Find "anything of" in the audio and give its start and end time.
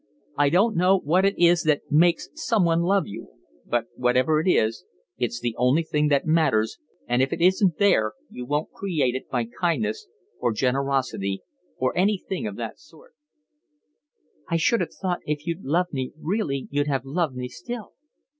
11.95-12.55